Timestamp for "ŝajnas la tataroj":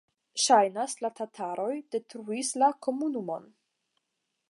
0.43-1.69